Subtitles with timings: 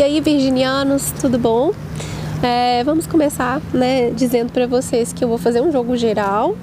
[0.00, 1.72] E aí, virginianos, tudo bom?
[2.42, 6.56] É, vamos começar, né, dizendo para vocês que eu vou fazer um jogo geral,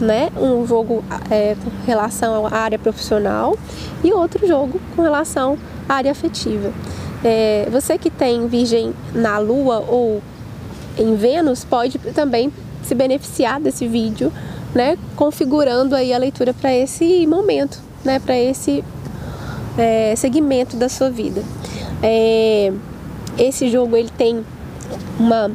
[0.00, 3.58] né, um jogo é, com relação à área profissional
[4.04, 6.72] e outro jogo com relação à área afetiva.
[7.24, 10.22] É, você que tem virgem na Lua ou
[10.96, 12.52] em Vênus pode também
[12.84, 14.32] se beneficiar desse vídeo,
[14.72, 18.84] né, configurando aí a leitura para esse momento, né, para esse
[19.78, 21.42] é, segmento da sua vida.
[22.02, 22.72] É,
[23.38, 24.44] esse jogo ele tem
[25.18, 25.50] uma.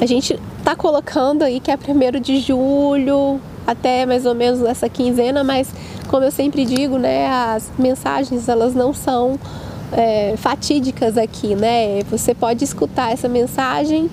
[0.00, 4.88] A gente tá colocando aí que é primeiro de julho até mais ou menos essa
[4.88, 5.68] quinzena, mas
[6.08, 9.38] como eu sempre digo, né, as mensagens elas não são
[9.92, 12.02] é, fatídicas aqui, né?
[12.10, 14.10] Você pode escutar essa mensagem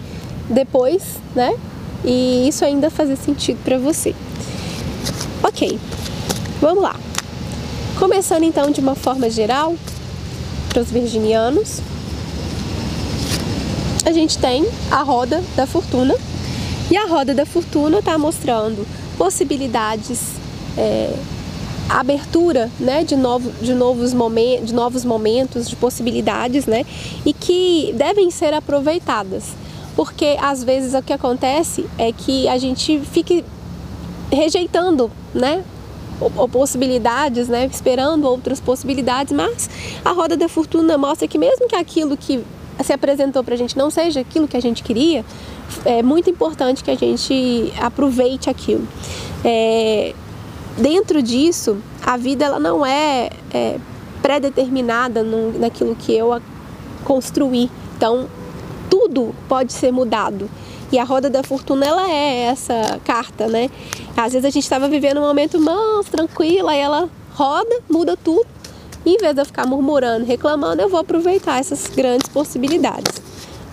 [0.50, 1.56] depois, né?
[2.04, 4.14] E isso ainda fazer sentido para você.
[5.44, 5.80] Ok,
[6.62, 6.96] vamos lá.
[8.00, 9.74] Começando então de uma forma geral,
[10.68, 11.80] para os virginianos,
[14.06, 16.14] a gente tem a roda da fortuna.
[16.92, 18.86] E a roda da fortuna está mostrando
[19.18, 20.34] possibilidades,
[20.78, 21.16] é,
[21.90, 26.86] abertura né, de, novo, de, novos momentos, de novos momentos, de possibilidades, né,
[27.26, 29.54] e que devem ser aproveitadas.
[29.96, 33.44] Porque às vezes o que acontece é que a gente fique
[34.30, 35.64] rejeitando né,
[36.20, 39.70] ou possibilidades, né, esperando outras possibilidades, mas
[40.04, 42.44] a roda da fortuna mostra que mesmo que aquilo que
[42.84, 45.24] se apresentou para a gente não seja aquilo que a gente queria,
[45.84, 48.88] é muito importante que a gente aproveite aquilo.
[49.44, 50.14] É,
[50.78, 53.78] dentro disso, a vida ela não é, é
[54.22, 56.42] pré-determinada naquilo que eu
[57.04, 57.70] construí.
[57.96, 58.28] Então,
[58.90, 60.50] tudo pode ser mudado.
[60.92, 63.70] E a roda da fortuna ela é essa carta, né?
[64.16, 68.48] Às vezes a gente estava vivendo um momento manso, tranquilo, aí ela roda, muda tudo.
[69.06, 73.22] E em vez de eu ficar murmurando, reclamando, eu vou aproveitar essas grandes possibilidades.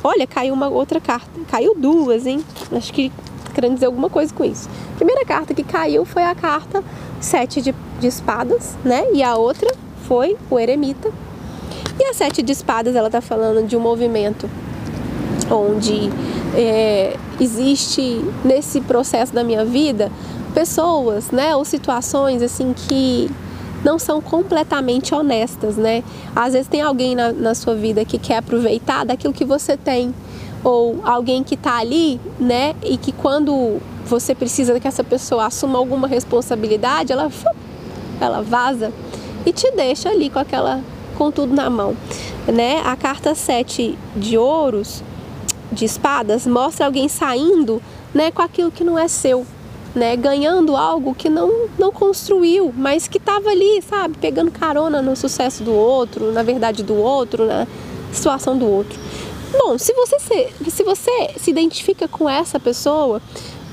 [0.04, 1.30] Olha, caiu uma outra carta.
[1.48, 2.44] Caiu duas, hein?
[2.72, 3.12] Acho que
[3.54, 4.68] querendo dizer alguma coisa com isso.
[4.94, 6.82] A primeira carta que caiu foi a carta
[7.20, 9.04] sete de, de espadas, né?
[9.12, 9.72] E a outra
[10.08, 11.10] foi o eremita.
[12.00, 14.50] E a sete de espadas, ela tá falando de um movimento
[15.52, 16.10] onde
[16.54, 20.10] é, existe nesse processo da minha vida
[20.54, 23.30] pessoas, né, ou situações assim que
[23.84, 26.04] não são completamente honestas, né?
[26.36, 30.14] Às vezes tem alguém na, na sua vida que quer aproveitar daquilo que você tem,
[30.62, 35.78] ou alguém que está ali, né, e que quando você precisa que essa pessoa assuma
[35.78, 37.30] alguma responsabilidade, ela
[38.20, 38.92] ela vaza
[39.44, 40.80] e te deixa ali com aquela
[41.19, 41.96] com tudo na mão,
[42.46, 42.80] né?
[42.84, 45.02] A carta 7 de ouros
[45.72, 47.82] de espadas mostra alguém saindo
[48.14, 49.46] né, com aquilo que não é seu,
[49.94, 55.16] né, ganhando algo que não, não construiu, mas que estava ali, sabe, pegando carona no
[55.16, 57.66] sucesso do outro, na verdade do outro, na
[58.12, 58.98] situação do outro.
[59.58, 63.20] Bom, se você se, se, você se identifica com essa pessoa,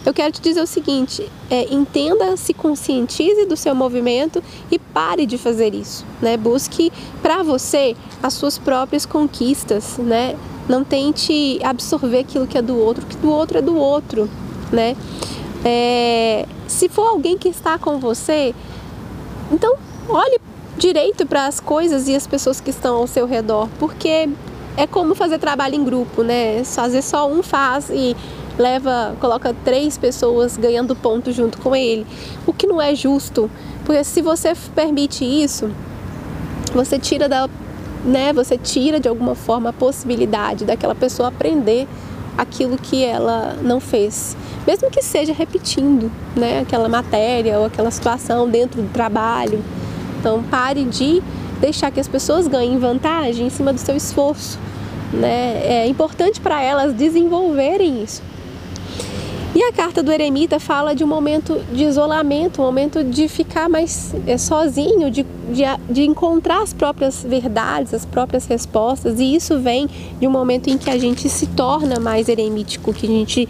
[0.06, 5.26] eu quero te dizer o seguinte: é, entenda, se conscientize do seu movimento e pare
[5.26, 6.06] de fazer isso.
[6.22, 6.36] Né?
[6.36, 10.36] Busque para você as suas próprias conquistas, né?
[10.70, 14.30] Não tente absorver aquilo que é do outro, que do outro é do outro,
[14.72, 14.96] né?
[15.66, 18.56] É, se for alguém que está com você,
[19.52, 19.76] então
[20.08, 20.40] olhe
[20.78, 24.30] direito para as coisas e as pessoas que estão ao seu redor, porque
[24.78, 26.64] é como fazer trabalho em grupo, né?
[26.64, 28.16] Fazer só um faz e
[28.58, 32.06] leva, coloca três pessoas ganhando ponto junto com ele,
[32.46, 33.50] o que não é justo,
[33.84, 35.72] porque se você permite isso,
[36.74, 37.50] você tira da
[38.04, 41.88] né, você tira de alguma forma a possibilidade daquela pessoa aprender
[42.38, 48.50] aquilo que ela não fez, mesmo que seja repetindo, né, aquela matéria ou aquela situação
[48.50, 49.62] dentro do trabalho.
[50.20, 51.22] Então, pare de
[51.60, 54.58] deixar que as pessoas ganhem vantagem em cima do seu esforço,
[55.14, 55.62] né?
[55.64, 58.22] É importante para elas desenvolverem isso.
[59.56, 63.68] E a carta do eremita fala de um momento de isolamento, um momento de ficar
[63.68, 69.20] mais é, sozinho, de, de, de, encontrar as próprias verdades, as próprias respostas.
[69.20, 73.08] E isso vem de um momento em que a gente se torna mais eremítico, que
[73.08, 73.50] a gente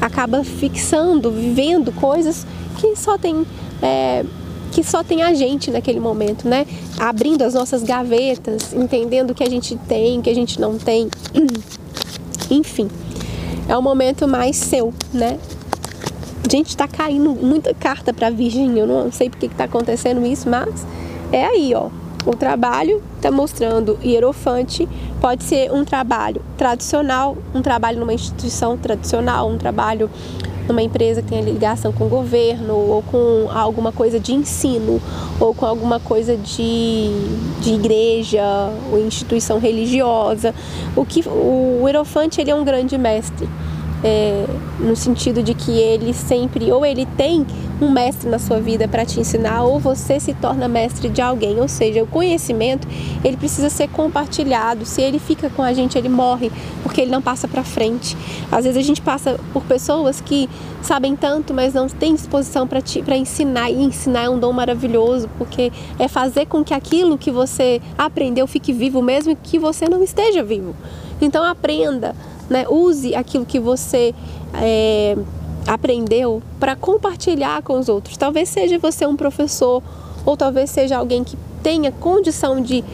[0.00, 2.46] acaba fixando, vivendo coisas
[2.78, 3.44] que só tem.
[3.82, 4.24] É,
[4.70, 6.66] que só tem a gente naquele momento, né?
[6.98, 10.78] Abrindo as nossas gavetas, entendendo o que a gente tem, o que a gente não
[10.78, 11.10] tem.
[12.48, 12.88] Enfim
[13.72, 15.38] é um momento mais seu, né?
[16.50, 20.46] Gente, tá caindo muita carta para Virgem, eu não sei porque que tá acontecendo isso,
[20.46, 20.86] mas
[21.32, 21.88] é aí, ó.
[22.26, 24.86] O trabalho está mostrando hierofante,
[25.22, 30.10] pode ser um trabalho tradicional, um trabalho numa instituição tradicional, um trabalho
[30.68, 35.00] numa empresa que tenha ligação com o governo, ou com alguma coisa de ensino,
[35.40, 37.10] ou com alguma coisa de,
[37.60, 38.44] de igreja
[38.90, 40.54] ou instituição religiosa.
[40.96, 43.48] O que o Hierofante ele é um grande mestre
[44.02, 44.46] é,
[44.80, 47.46] no sentido de que ele sempre, ou ele tem
[47.80, 51.60] um mestre na sua vida para te ensinar, ou você se torna mestre de alguém.
[51.60, 52.86] Ou seja, o conhecimento
[53.24, 54.84] ele precisa ser compartilhado.
[54.84, 56.50] Se ele fica com a gente, ele morre,
[56.82, 58.16] porque ele não passa para frente.
[58.50, 60.48] Às vezes a gente passa por pessoas que
[60.80, 63.70] sabem tanto, mas não têm disposição para ensinar.
[63.70, 68.46] E ensinar é um dom maravilhoso, porque é fazer com que aquilo que você aprendeu
[68.46, 70.74] fique vivo, mesmo que você não esteja vivo.
[71.20, 72.14] Então aprenda
[72.48, 72.66] né?
[72.68, 74.14] Use aquilo que você
[74.54, 75.16] é,
[75.66, 78.16] aprendeu para compartilhar com os outros.
[78.16, 79.82] Talvez seja você um professor
[80.24, 82.84] ou talvez seja alguém que tenha condição de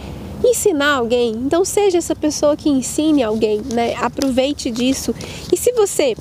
[0.44, 1.32] ensinar alguém.
[1.32, 3.94] Então seja essa pessoa que ensine alguém, né?
[3.96, 5.14] Aproveite disso.
[5.52, 6.14] E se você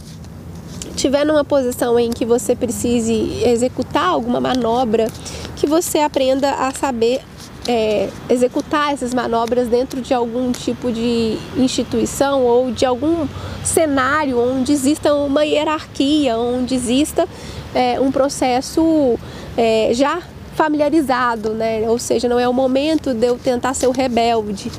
[0.96, 5.08] tiver numa posição em que você precise executar alguma manobra,
[5.56, 7.22] que você aprenda a saber
[7.68, 13.28] é, executar essas manobras dentro de algum tipo de instituição ou de algum
[13.64, 17.28] cenário onde exista uma hierarquia, onde exista
[17.76, 19.20] é, um processo
[19.58, 20.22] é, já
[20.56, 21.88] familiarizado, né?
[21.88, 24.72] Ou seja, não é o momento de eu tentar ser o rebelde,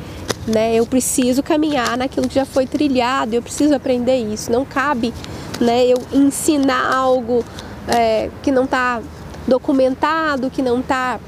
[0.46, 0.74] né?
[0.74, 4.50] Eu preciso caminhar naquilo que já foi trilhado, eu preciso aprender isso.
[4.50, 5.12] Não cabe,
[5.60, 5.86] né?
[5.86, 7.44] Eu ensinar algo
[7.86, 9.00] é, que não está
[9.46, 11.20] documentado, que não está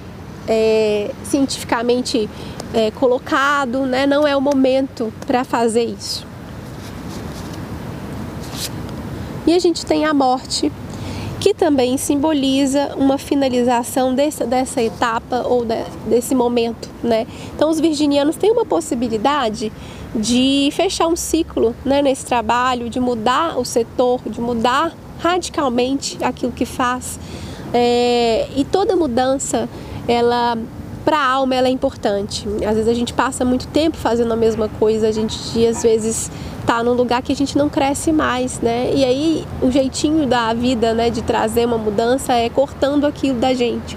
[0.48, 2.28] é, cientificamente
[2.72, 4.06] é, colocado, né?
[4.06, 6.26] não é o momento para fazer isso.
[9.46, 10.70] E a gente tem a morte,
[11.40, 16.88] que também simboliza uma finalização dessa, dessa etapa ou de, desse momento.
[17.02, 17.26] Né?
[17.54, 19.72] Então, os virginianos têm uma possibilidade
[20.14, 26.52] de fechar um ciclo né, nesse trabalho, de mudar o setor, de mudar radicalmente aquilo
[26.52, 27.18] que faz.
[27.72, 29.68] É, e toda mudança
[30.10, 30.58] ela
[31.04, 32.46] para a alma ela é importante.
[32.66, 36.30] Às vezes a gente passa muito tempo fazendo a mesma coisa, a gente às vezes
[36.66, 38.90] tá num lugar que a gente não cresce mais, né?
[38.92, 43.54] E aí o jeitinho da vida, né, de trazer uma mudança é cortando aquilo da
[43.54, 43.96] gente.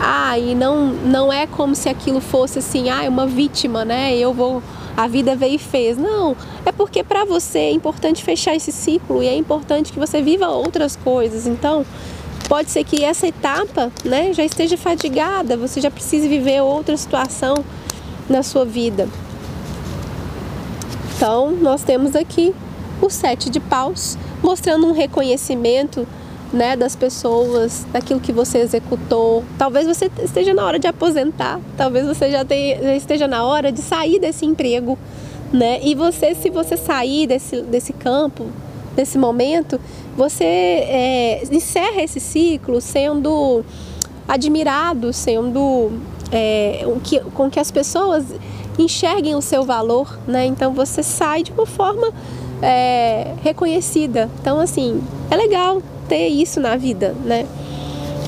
[0.00, 4.16] Ah, e não não é como se aquilo fosse assim, ah, é uma vítima, né?
[4.16, 4.62] Eu vou
[4.96, 5.96] a vida veio e fez.
[5.96, 6.36] Não,
[6.66, 10.48] é porque para você é importante fechar esse ciclo e é importante que você viva
[10.48, 11.46] outras coisas.
[11.46, 11.86] Então,
[12.48, 17.62] Pode ser que essa etapa né, já esteja fadigada, você já precise viver outra situação
[18.28, 19.06] na sua vida.
[21.14, 22.54] Então, nós temos aqui
[23.02, 26.06] o sete de paus, mostrando um reconhecimento
[26.52, 29.44] né, das pessoas, daquilo que você executou.
[29.58, 33.70] Talvez você esteja na hora de aposentar, talvez você já, tenha, já esteja na hora
[33.70, 34.98] de sair desse emprego.
[35.52, 35.80] Né?
[35.82, 38.46] E você, se você sair desse, desse campo,
[38.98, 39.80] nesse momento,
[40.16, 43.64] você é, encerra esse ciclo sendo
[44.26, 45.92] admirado, sendo
[46.32, 48.24] é, que, com que as pessoas
[48.76, 50.44] enxerguem o seu valor, né?
[50.46, 52.12] Então você sai de uma forma
[52.60, 54.28] é, reconhecida.
[54.40, 57.46] Então assim é legal ter isso na vida, né?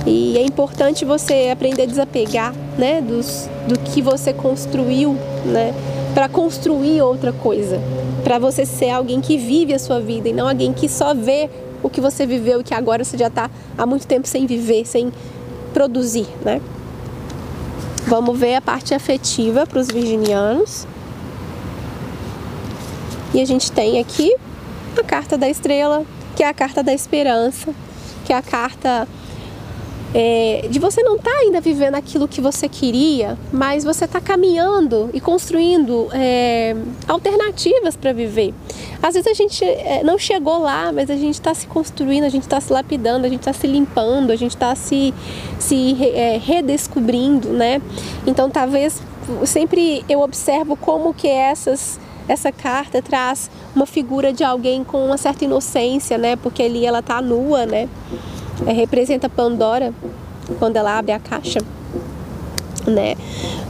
[0.06, 3.00] E é importante você aprender a desapegar, né?
[3.00, 5.75] Dos, do que você construiu, né?
[6.14, 7.81] Para construir outra coisa,
[8.22, 11.49] para você ser alguém que vive a sua vida e não alguém que só vê
[11.82, 14.87] o que você viveu e que agora você já está há muito tempo sem viver,
[14.87, 15.12] sem
[15.73, 16.61] produzir, né?
[18.06, 20.87] Vamos ver a parte afetiva para os virginianos.
[23.33, 24.35] E a gente tem aqui
[24.99, 26.04] a carta da estrela,
[26.35, 27.73] que é a carta da esperança,
[28.25, 29.06] que é a carta
[30.14, 34.21] é, de você não estar tá ainda vivendo aquilo que você queria, mas você está
[34.21, 36.75] caminhando e construindo é,
[37.07, 38.52] alternativas para viver.
[39.02, 42.29] Às vezes a gente é, não chegou lá, mas a gente está se construindo, a
[42.29, 45.14] gente está se lapidando, a gente está se limpando, a gente está se,
[45.59, 47.81] se é, redescobrindo, né?
[48.26, 49.00] Então talvez
[49.47, 51.99] sempre eu observo como que essas
[52.29, 56.37] essa carta traz uma figura de alguém com uma certa inocência, né?
[56.37, 57.88] Porque ali ela está nua, né?
[58.67, 59.93] É, representa Pandora
[60.59, 61.61] quando ela abre a caixa,
[62.87, 63.14] né?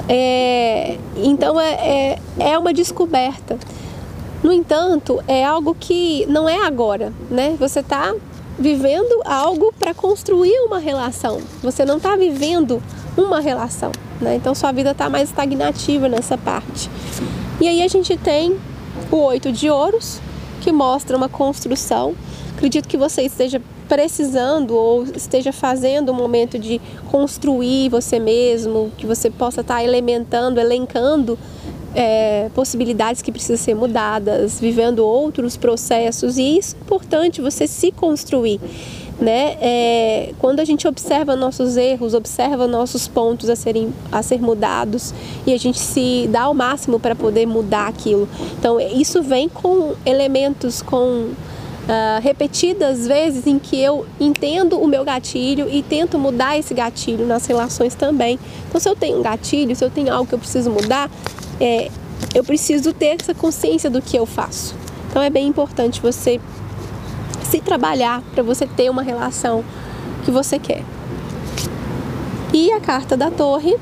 [0.08, 3.58] É, então é, é, é uma descoberta.
[4.42, 7.56] No entanto, é algo que não é agora, né?
[7.58, 8.14] Você está
[8.58, 11.40] vivendo algo para construir uma relação.
[11.62, 12.82] Você não está vivendo
[13.16, 14.36] uma relação, né?
[14.36, 16.90] Então sua vida está mais estagnativa nessa parte.
[17.60, 18.58] E aí a gente tem
[19.10, 20.20] o oito de ouros
[20.60, 22.14] que mostra uma construção.
[22.56, 26.80] Acredito que você esteja precisando ou esteja fazendo um momento de
[27.10, 31.36] construir você mesmo, que você possa estar elementando, elencando
[31.92, 37.90] é, possibilidades que precisam ser mudadas, vivendo outros processos, e isso é importante você se
[37.90, 38.60] construir.
[39.20, 39.56] Né?
[39.60, 45.12] É, quando a gente observa nossos erros, observa nossos pontos a serem a ser mudados
[45.46, 48.26] e a gente se dá o máximo para poder mudar aquilo.
[48.58, 51.32] Então isso vem com elementos, com
[51.80, 57.26] Uh, repetidas vezes em que eu entendo o meu gatilho e tento mudar esse gatilho
[57.26, 58.38] nas relações também.
[58.68, 61.10] Então, se eu tenho um gatilho, se eu tenho algo que eu preciso mudar,
[61.60, 61.90] é,
[62.32, 64.76] eu preciso ter essa consciência do que eu faço.
[65.08, 66.40] Então, é bem importante você
[67.50, 69.64] se trabalhar para você ter uma relação
[70.24, 70.84] que você quer.
[72.52, 73.76] E a carta da torre,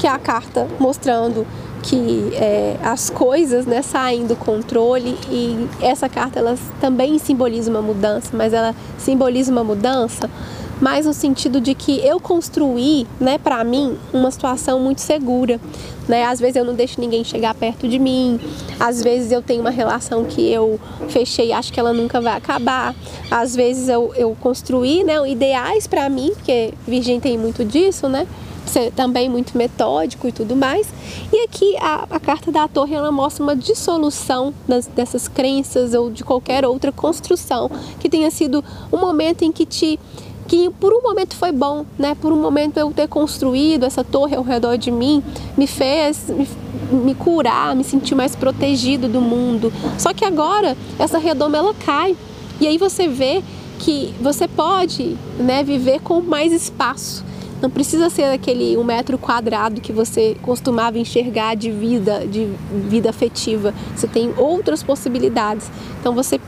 [0.00, 1.46] que é a carta mostrando
[1.84, 7.82] que é, as coisas né, saem do controle e essa carta ela também simboliza uma
[7.82, 10.30] mudança, mas ela simboliza uma mudança
[10.84, 15.58] mais no sentido de que eu construí, né, para mim, uma situação muito segura,
[16.06, 16.24] né?
[16.24, 18.38] Às vezes eu não deixo ninguém chegar perto de mim,
[18.78, 22.36] às vezes eu tenho uma relação que eu fechei e acho que ela nunca vai
[22.36, 22.94] acabar,
[23.30, 28.26] às vezes eu, eu construí, né, ideais para mim, porque virgem tem muito disso, né?
[28.66, 30.88] ser também muito metódico e tudo mais.
[31.32, 36.10] E aqui a, a carta da torre ela mostra uma dissolução das, dessas crenças ou
[36.10, 39.98] de qualquer outra construção que tenha sido um momento em que te
[40.46, 42.14] que por um momento foi bom, né?
[42.20, 45.22] Por um momento eu ter construído essa torre ao redor de mim
[45.56, 46.48] me fez me,
[46.92, 49.72] me curar, me sentir mais protegido do mundo.
[49.98, 52.16] Só que agora essa redoma ela cai
[52.60, 53.42] e aí você vê
[53.78, 57.24] que você pode, né, viver com mais espaço.
[57.60, 62.48] Não precisa ser aquele um metro quadrado que você costumava enxergar de vida, de
[62.88, 63.72] vida afetiva.
[63.96, 65.70] Você tem outras possibilidades.
[65.98, 66.38] Então você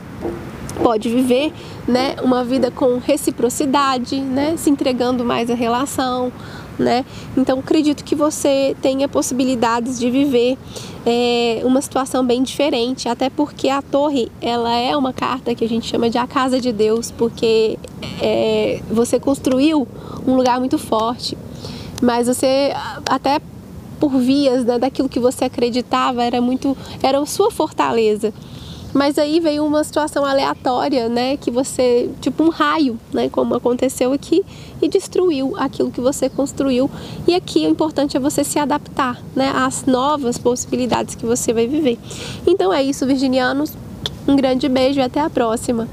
[0.77, 1.53] pode viver
[1.87, 6.31] né, uma vida com reciprocidade, né, se entregando mais à relação,
[6.77, 7.03] né?
[7.35, 10.57] Então acredito que você tenha possibilidades de viver
[11.05, 15.69] é, uma situação bem diferente, até porque a torre ela é uma carta que a
[15.69, 17.79] gente chama de a casa de Deus, porque
[18.21, 19.87] é, você construiu
[20.27, 21.37] um lugar muito forte,
[22.01, 22.71] mas você
[23.09, 23.39] até
[23.99, 28.31] por vias né, daquilo que você acreditava era muito era a sua fortaleza
[28.97, 34.11] mas aí veio uma situação aleatória, né, que você, tipo um raio, né, como aconteceu
[34.11, 34.43] aqui,
[34.81, 36.89] e destruiu aquilo que você construiu.
[37.27, 41.67] E aqui o importante é você se adaptar, né, às novas possibilidades que você vai
[41.67, 41.99] viver.
[42.47, 43.71] Então é isso, virginianos.
[44.27, 45.87] Um grande beijo e até a próxima.